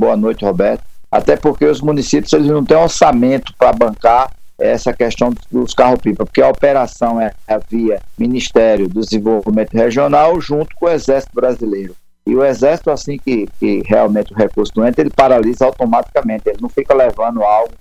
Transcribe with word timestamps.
Boa 0.00 0.16
noite, 0.16 0.46
Roberto. 0.46 0.82
Até 1.10 1.36
porque 1.36 1.66
os 1.66 1.82
municípios 1.82 2.32
eles 2.32 2.46
não 2.46 2.64
têm 2.64 2.74
orçamento 2.74 3.52
para 3.58 3.70
bancar 3.70 4.32
essa 4.58 4.94
questão 4.94 5.30
dos 5.52 5.74
carros-pipa, 5.74 6.24
porque 6.24 6.40
a 6.40 6.48
operação 6.48 7.20
é 7.20 7.34
via 7.68 8.00
Ministério 8.16 8.88
do 8.88 9.02
Desenvolvimento 9.02 9.74
Regional 9.74 10.40
junto 10.40 10.74
com 10.76 10.86
o 10.86 10.88
Exército 10.88 11.34
Brasileiro. 11.34 11.94
E 12.26 12.34
o 12.34 12.42
Exército, 12.42 12.90
assim 12.90 13.18
que, 13.18 13.46
que 13.58 13.82
realmente 13.84 14.32
o 14.32 14.36
recurso 14.36 14.72
não 14.74 14.86
entra, 14.86 15.02
ele 15.02 15.10
paralisa 15.10 15.66
automaticamente, 15.66 16.48
ele 16.48 16.62
não 16.62 16.70
fica 16.70 16.94
levando 16.94 17.42
algo 17.42 17.74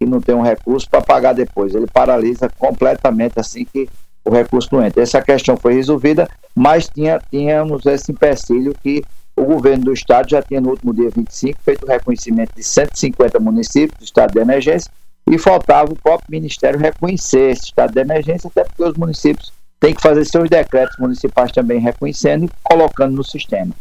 que 0.00 0.06
não 0.06 0.18
tem 0.18 0.34
um 0.34 0.40
recurso 0.40 0.88
para 0.88 1.02
pagar 1.02 1.34
depois, 1.34 1.74
ele 1.74 1.86
paralisa 1.86 2.48
completamente 2.58 3.38
assim 3.38 3.66
que 3.66 3.86
o 4.24 4.30
recurso 4.30 4.70
não 4.72 4.82
entra. 4.82 5.02
Essa 5.02 5.20
questão 5.20 5.58
foi 5.58 5.74
resolvida, 5.74 6.26
mas 6.54 6.88
tinha, 6.88 7.20
tínhamos 7.30 7.84
esse 7.84 8.12
empecilho 8.12 8.74
que 8.82 9.04
o 9.36 9.44
governo 9.44 9.84
do 9.84 9.92
estado 9.92 10.30
já 10.30 10.40
tinha 10.42 10.60
no 10.60 10.70
último 10.70 10.94
dia 10.94 11.10
25 11.10 11.58
feito 11.62 11.84
o 11.84 11.88
reconhecimento 11.88 12.54
de 12.56 12.62
150 12.62 13.38
municípios 13.38 13.98
do 13.98 14.04
estado 14.04 14.32
de 14.32 14.38
emergência 14.38 14.90
e 15.28 15.38
faltava 15.38 15.92
o 15.92 15.96
próprio 15.96 16.30
Ministério 16.30 16.78
reconhecer 16.78 17.50
esse 17.50 17.64
estado 17.64 17.92
de 17.92 18.00
emergência, 18.00 18.48
até 18.48 18.64
porque 18.64 18.82
os 18.82 18.96
municípios 18.96 19.52
têm 19.78 19.94
que 19.94 20.00
fazer 20.00 20.24
seus 20.24 20.48
decretos 20.48 20.96
municipais 20.98 21.52
também 21.52 21.80
reconhecendo 21.80 22.46
e 22.46 22.50
colocando 22.62 23.14
no 23.14 23.24
sistema. 23.24 23.74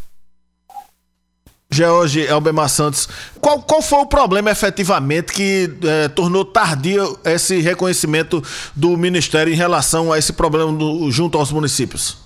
George 1.72 2.22
Elbemar 2.22 2.70
Santos, 2.70 3.08
qual, 3.42 3.62
qual 3.62 3.82
foi 3.82 4.00
o 4.00 4.06
problema 4.06 4.52
efetivamente 4.52 5.34
que 5.34 5.70
eh, 5.84 6.08
tornou 6.10 6.46
tardio 6.46 7.18
esse 7.26 7.60
reconhecimento 7.60 8.42
do 8.76 8.96
Ministério 8.96 9.52
em 9.52 9.56
relação 9.56 10.14
a 10.14 10.18
esse 10.18 10.32
problema 10.32 10.72
do, 10.72 11.12
junto 11.12 11.38
aos 11.38 11.52
municípios? 11.52 12.25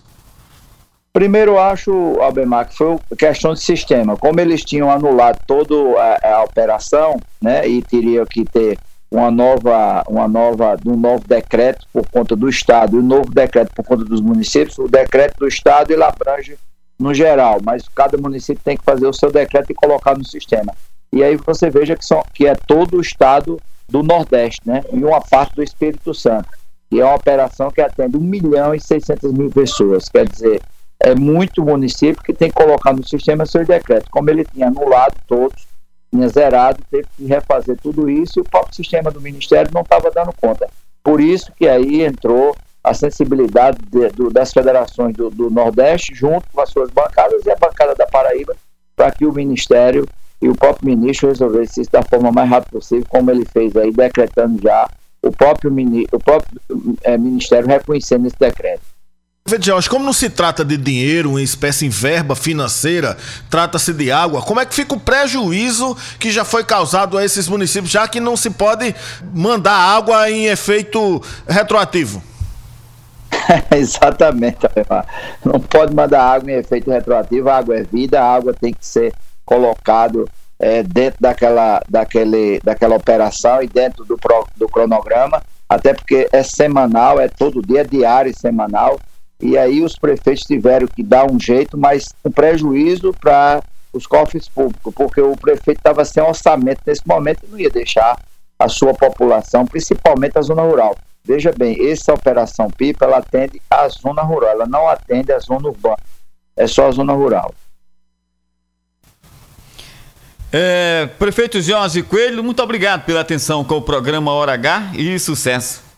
Primeiro, 1.19 1.51
eu 1.51 1.59
acho, 1.59 1.91
Albemar, 2.21 2.69
que 2.69 2.77
foi 2.77 2.97
questão 3.17 3.53
de 3.53 3.59
sistema. 3.59 4.15
Como 4.15 4.39
eles 4.39 4.63
tinham 4.63 4.89
anulado 4.89 5.37
toda 5.45 5.75
a, 6.01 6.35
a 6.35 6.43
operação, 6.45 7.19
né, 7.41 7.67
e 7.67 7.81
teria 7.81 8.25
que 8.25 8.45
ter 8.45 8.79
uma 9.11 9.29
nova, 9.29 10.01
uma 10.07 10.29
nova, 10.29 10.77
um 10.85 10.95
novo 10.95 11.27
decreto 11.27 11.85
por 11.91 12.07
conta 12.09 12.37
do 12.37 12.47
Estado 12.47 12.95
e 12.95 12.99
um 13.01 13.05
novo 13.05 13.31
decreto 13.31 13.69
por 13.75 13.83
conta 13.83 14.05
dos 14.05 14.21
municípios, 14.21 14.79
o 14.79 14.87
decreto 14.87 15.39
do 15.39 15.47
Estado 15.49 15.91
ele 15.91 16.03
abrange 16.03 16.57
no 16.97 17.13
geral, 17.13 17.57
mas 17.61 17.85
cada 17.89 18.17
município 18.17 18.63
tem 18.63 18.77
que 18.77 18.85
fazer 18.85 19.05
o 19.05 19.11
seu 19.11 19.29
decreto 19.29 19.71
e 19.71 19.75
colocar 19.75 20.17
no 20.17 20.23
sistema. 20.23 20.73
E 21.11 21.21
aí 21.21 21.35
você 21.35 21.69
veja 21.69 21.97
que, 21.97 22.05
são, 22.05 22.23
que 22.33 22.47
é 22.47 22.55
todo 22.55 22.95
o 22.95 23.01
estado 23.01 23.59
do 23.89 24.01
Nordeste, 24.01 24.61
né? 24.65 24.85
E 24.93 25.03
uma 25.03 25.19
parte 25.19 25.53
do 25.53 25.63
Espírito 25.63 26.13
Santo. 26.13 26.47
E 26.89 27.01
é 27.01 27.03
uma 27.03 27.15
operação 27.15 27.69
que 27.69 27.81
atende 27.81 28.15
1 28.15 28.21
milhão 28.21 28.73
e 28.73 28.79
600 28.79 29.33
mil 29.33 29.49
pessoas. 29.49 30.07
Quer 30.07 30.25
dizer, 30.25 30.61
é 30.99 31.15
muito 31.15 31.63
município 31.63 32.21
que 32.23 32.33
tem 32.33 32.49
que 32.49 32.55
colocar 32.55 32.93
no 32.93 33.07
sistema 33.07 33.45
seu 33.45 33.65
decreto. 33.65 34.09
Como 34.11 34.29
ele 34.29 34.43
tinha 34.45 34.67
anulado 34.67 35.15
todos, 35.27 35.67
tinha 36.11 36.27
zerado, 36.27 36.83
teve 36.91 37.07
que 37.15 37.25
refazer 37.25 37.77
tudo 37.81 38.09
isso 38.09 38.39
e 38.39 38.41
o 38.41 38.45
próprio 38.45 38.75
sistema 38.75 39.09
do 39.09 39.21
Ministério 39.21 39.71
não 39.73 39.81
estava 39.81 40.11
dando 40.11 40.33
conta. 40.39 40.67
Por 41.03 41.21
isso 41.21 41.51
que 41.55 41.67
aí 41.67 42.03
entrou 42.03 42.55
a 42.83 42.93
sensibilidade 42.93 43.77
de, 43.89 44.09
do, 44.09 44.29
das 44.29 44.51
federações 44.51 45.15
do, 45.15 45.29
do, 45.29 45.49
Nordeste, 45.49 46.13
junto 46.13 46.45
com 46.53 46.61
as 46.61 46.69
suas 46.69 46.89
bancadas 46.89 47.45
e 47.45 47.51
a 47.51 47.55
bancada 47.55 47.93
da 47.95 48.05
Paraíba, 48.05 48.55
para 48.95 49.11
que 49.11 49.25
o 49.25 49.33
Ministério 49.33 50.07
e 50.41 50.47
o 50.47 50.55
próprio 50.55 50.87
ministro 50.87 51.27
resolvessem 51.27 51.81
isso 51.81 51.91
da 51.91 52.01
forma 52.01 52.31
mais 52.31 52.49
rápida 52.49 52.71
possível, 52.71 53.05
como 53.09 53.29
ele 53.29 53.45
fez 53.45 53.75
aí, 53.75 53.91
decretando 53.91 54.61
já 54.61 54.89
o 55.21 55.31
próprio, 55.31 55.71
o 56.13 56.19
próprio 56.19 56.61
é, 57.03 57.17
Ministério 57.17 57.67
reconhecendo 57.67 58.25
esse 58.25 58.39
decreto. 58.39 58.81
Jorge, 59.61 59.89
como 59.89 60.05
não 60.05 60.13
se 60.13 60.29
trata 60.29 60.63
de 60.63 60.77
dinheiro, 60.77 61.31
uma 61.31 61.41
espécie 61.41 61.85
em 61.85 61.89
verba 61.89 62.35
financeira, 62.35 63.17
trata-se 63.49 63.93
de 63.93 64.11
água, 64.11 64.41
como 64.41 64.59
é 64.59 64.65
que 64.65 64.73
fica 64.73 64.93
o 64.93 64.99
prejuízo 64.99 65.95
que 66.19 66.31
já 66.31 66.43
foi 66.43 66.63
causado 66.63 67.17
a 67.17 67.23
esses 67.23 67.47
municípios, 67.47 67.91
já 67.91 68.07
que 68.07 68.19
não 68.19 68.35
se 68.35 68.49
pode 68.49 68.93
mandar 69.33 69.73
água 69.73 70.29
em 70.29 70.45
efeito 70.45 71.21
retroativo? 71.47 72.21
Exatamente, 73.75 74.59
não 75.43 75.59
pode 75.59 75.93
mandar 75.93 76.23
água 76.23 76.51
em 76.51 76.55
efeito 76.55 76.91
retroativo, 76.91 77.49
a 77.49 77.57
água 77.57 77.77
é 77.77 77.83
vida, 77.83 78.21
a 78.21 78.35
água 78.35 78.53
tem 78.53 78.73
que 78.73 78.85
ser 78.85 79.13
colocado 79.45 80.29
é, 80.59 80.83
dentro 80.83 81.19
daquela, 81.21 81.81
daquele, 81.87 82.59
daquela 82.63 82.95
operação 82.95 83.63
e 83.63 83.67
dentro 83.67 84.03
do, 84.03 84.17
pro, 84.17 84.45
do 84.57 84.67
cronograma, 84.67 85.41
até 85.67 85.93
porque 85.93 86.27
é 86.31 86.43
semanal, 86.43 87.19
é 87.19 87.27
todo 87.27 87.61
dia, 87.61 87.81
é 87.81 87.83
diário 87.83 88.31
e 88.31 88.35
semanal, 88.35 88.99
e 89.39 89.57
aí 89.57 89.81
os 89.81 89.97
prefeitos 89.97 90.43
tiveram 90.43 90.87
que 90.87 91.03
dar 91.03 91.29
um 91.29 91.39
jeito, 91.39 91.77
mas 91.77 92.13
um 92.23 92.31
prejuízo 92.31 93.13
para 93.19 93.63
os 93.93 94.05
cofres 94.05 94.47
públicos, 94.47 94.93
porque 94.93 95.21
o 95.21 95.35
prefeito 95.35 95.79
estava 95.79 96.05
sem 96.05 96.21
orçamento 96.21 96.81
nesse 96.85 97.07
momento 97.07 97.43
e 97.43 97.51
não 97.51 97.59
ia 97.59 97.69
deixar 97.69 98.19
a 98.57 98.67
sua 98.67 98.93
população, 98.93 99.65
principalmente 99.65 100.37
a 100.37 100.41
zona 100.41 100.61
rural, 100.61 100.95
Veja 101.23 101.53
bem, 101.55 101.91
essa 101.91 102.13
operação 102.13 102.69
PIPA 102.71 103.05
ela 103.05 103.17
atende 103.17 103.61
a 103.69 103.87
zona 103.89 104.21
rural, 104.21 104.49
ela 104.49 104.65
não 104.65 104.87
atende 104.87 105.31
a 105.31 105.39
zona 105.39 105.67
urbana, 105.67 105.99
é 106.55 106.65
só 106.65 106.87
a 106.87 106.91
zona 106.91 107.13
rural. 107.13 107.53
É, 110.51 111.07
prefeito 111.19 111.61
Jorge 111.61 112.01
Coelho, 112.01 112.43
muito 112.43 112.63
obrigado 112.63 113.05
pela 113.05 113.19
atenção 113.19 113.63
com 113.63 113.75
o 113.75 113.81
programa 113.81 114.31
Hora 114.31 114.53
H 114.53 114.93
e 114.95 115.19
sucesso. 115.19 115.88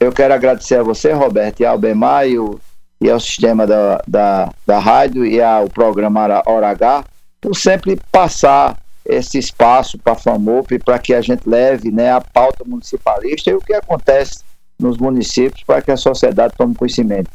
Eu 0.00 0.12
quero 0.12 0.32
agradecer 0.32 0.76
a 0.76 0.82
você, 0.82 1.12
Roberto, 1.12 1.60
e 1.60 1.66
ao 1.66 1.78
Bemar 1.78 2.26
e, 2.28 3.10
ao 3.10 3.20
sistema 3.20 3.66
da, 3.66 4.00
da, 4.06 4.52
da 4.66 4.78
rádio 4.78 5.26
e 5.26 5.42
ao 5.42 5.68
programa 5.68 6.42
Hora 6.46 6.68
H, 6.70 7.04
por 7.40 7.56
sempre 7.56 7.98
passar 8.12 8.78
esse 9.04 9.38
espaço 9.38 9.98
para 9.98 10.12
a 10.12 10.16
FAMOP 10.16 10.78
para 10.84 10.98
que 10.98 11.14
a 11.14 11.20
gente 11.20 11.48
leve 11.48 11.90
né, 11.90 12.12
a 12.12 12.20
pauta 12.20 12.64
municipalista 12.64 13.50
e 13.50 13.54
o 13.54 13.60
que 13.60 13.72
acontece 13.72 14.40
nos 14.78 14.98
municípios 14.98 15.64
para 15.64 15.82
que 15.82 15.90
a 15.90 15.96
sociedade 15.96 16.54
tome 16.56 16.74
conhecimento. 16.74 17.30